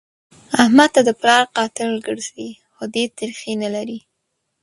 احمد 0.61 0.89
ته 0.95 1.01
د 1.07 1.09
پلار 1.19 1.41
قاتل 1.55 1.91
ګرځي؛ 2.07 2.49
خو 2.73 2.83
دی 2.93 3.03
تريخی 3.17 3.53
نه 3.63 3.69
لري. 3.75 3.99